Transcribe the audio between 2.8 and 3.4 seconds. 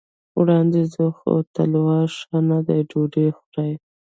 ډوډۍ